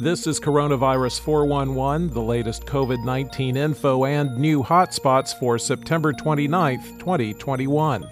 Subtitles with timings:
[0.00, 6.98] This is Coronavirus 411, the latest COVID 19 info and new hotspots for September 29th,
[6.98, 8.04] 2021.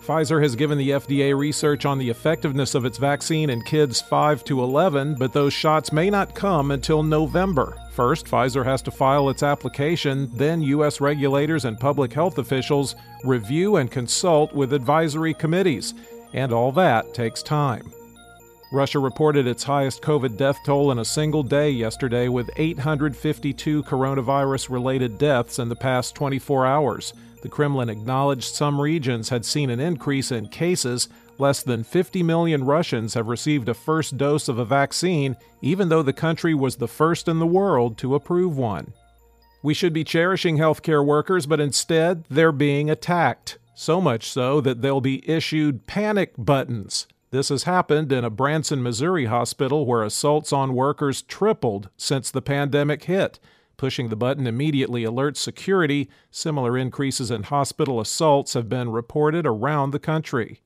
[0.00, 4.44] Pfizer has given the FDA research on the effectiveness of its vaccine in kids 5
[4.44, 7.76] to 11, but those shots may not come until November.
[7.90, 11.00] First, Pfizer has to file its application, then, U.S.
[11.00, 12.94] regulators and public health officials
[13.24, 15.94] review and consult with advisory committees,
[16.32, 17.92] and all that takes time.
[18.70, 24.68] Russia reported its highest COVID death toll in a single day yesterday, with 852 coronavirus
[24.68, 27.14] related deaths in the past 24 hours.
[27.42, 31.08] The Kremlin acknowledged some regions had seen an increase in cases.
[31.38, 36.02] Less than 50 million Russians have received a first dose of a vaccine, even though
[36.02, 38.92] the country was the first in the world to approve one.
[39.62, 43.58] We should be cherishing healthcare workers, but instead they're being attacked.
[43.74, 47.06] So much so that they'll be issued panic buttons.
[47.30, 52.40] This has happened in a Branson, Missouri hospital where assaults on workers tripled since the
[52.40, 53.38] pandemic hit.
[53.76, 56.08] Pushing the button immediately alerts security.
[56.30, 60.62] Similar increases in hospital assaults have been reported around the country.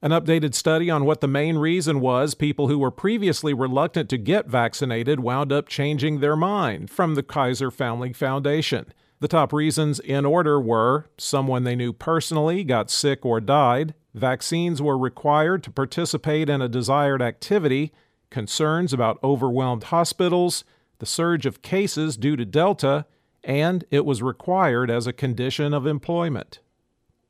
[0.00, 4.16] An updated study on what the main reason was people who were previously reluctant to
[4.16, 8.86] get vaccinated wound up changing their mind from the Kaiser Family Foundation.
[9.18, 14.82] The top reasons in order were someone they knew personally got sick or died, vaccines
[14.82, 17.92] were required to participate in a desired activity,
[18.30, 20.64] concerns about overwhelmed hospitals,
[20.98, 23.06] the surge of cases due to Delta,
[23.44, 26.60] and it was required as a condition of employment.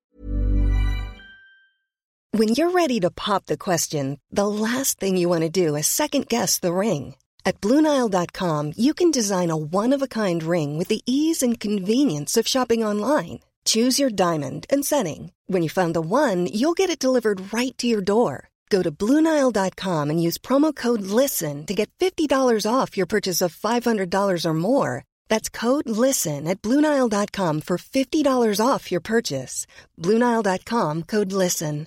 [2.33, 5.87] When you're ready to pop the question, the last thing you want to do is
[5.87, 7.15] second guess the ring.
[7.45, 11.61] At Bluenile.com, you can design a one of a kind ring with the ease and
[11.61, 13.39] convenience of shopping online.
[13.65, 15.31] Choose your diamond and setting.
[15.47, 18.49] When you find the one, you'll get it delivered right to your door.
[18.69, 22.29] Go to Bluenile.com and use promo code LISTEN to get $50
[22.71, 25.05] off your purchase of $500 or more.
[25.29, 29.67] That's code LISTEN at Bluenile.com for $50 off your purchase.
[30.01, 31.87] Bluenile.com code LISTEN.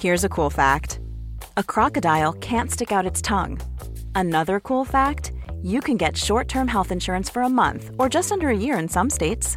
[0.00, 1.00] Here's a cool fact
[1.56, 3.60] a crocodile can't stick out its tongue.
[4.14, 5.32] Another cool fact
[5.62, 8.78] you can get short term health insurance for a month or just under a year
[8.78, 9.56] in some states.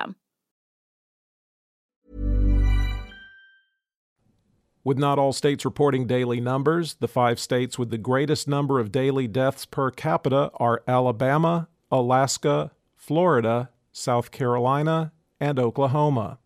[4.83, 8.91] With not all states reporting daily numbers, the five states with the greatest number of
[8.91, 16.39] daily deaths per capita are Alabama, Alaska, Florida, South Carolina, and Oklahoma.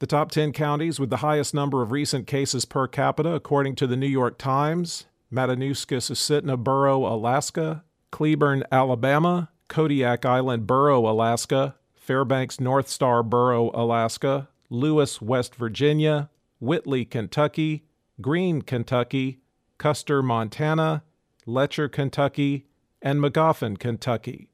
[0.00, 3.86] The top 10 counties with the highest number of recent cases per capita, according to
[3.86, 11.76] the New York Times Matanuska Susitna Borough, Alaska, Cleburne, Alabama, Kodiak Island Borough, Alaska,
[12.12, 16.28] Fairbanks North Star Borough, Alaska, Lewis, West Virginia,
[16.60, 17.86] Whitley, Kentucky,
[18.20, 19.40] Green, Kentucky,
[19.78, 21.04] Custer, Montana,
[21.46, 22.66] Letcher, Kentucky,
[23.00, 24.50] and Magoffin, Kentucky.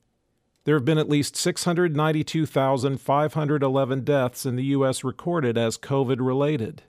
[0.62, 5.02] There have been at least 692,511 deaths in the U.S.
[5.02, 6.84] recorded as COVID related.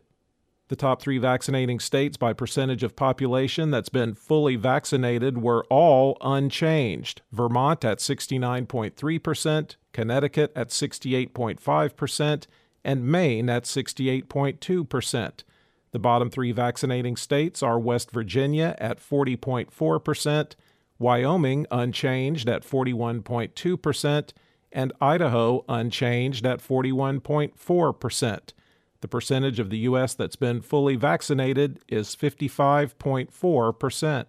[0.69, 6.15] The top three vaccinating states by percentage of population that's been fully vaccinated were all
[6.21, 12.47] unchanged Vermont at 69.3%, Connecticut at 68.5%,
[12.83, 15.43] and Maine at 68.2%.
[15.91, 20.51] The bottom three vaccinating states are West Virginia at 40.4%,
[20.99, 24.33] Wyoming unchanged at 41.2%,
[24.71, 28.53] and Idaho unchanged at 41.4%.
[29.01, 30.13] The percentage of the U.S.
[30.13, 34.25] that's been fully vaccinated is 55.4%.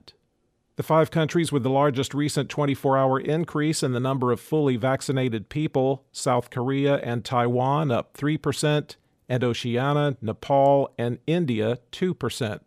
[0.76, 4.76] The five countries with the largest recent 24 hour increase in the number of fully
[4.76, 8.96] vaccinated people South Korea and Taiwan up 3%,
[9.28, 12.60] and Oceania, Nepal, and India 2%.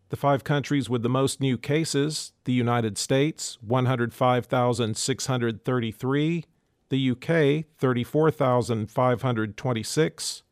[0.08, 6.44] The five countries with the most new cases the United States, 105,633,
[6.88, 10.42] the UK, 34,526,